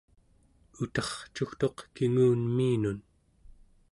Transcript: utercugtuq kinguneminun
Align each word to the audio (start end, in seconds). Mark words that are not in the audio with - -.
utercugtuq 0.83 1.77
kinguneminun 1.95 2.99